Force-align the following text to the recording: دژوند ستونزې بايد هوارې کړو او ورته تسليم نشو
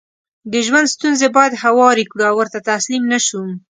دژوند 0.53 0.87
ستونزې 0.95 1.27
بايد 1.35 1.53
هوارې 1.63 2.03
کړو 2.11 2.23
او 2.29 2.35
ورته 2.39 2.59
تسليم 2.69 3.03
نشو 3.13 3.41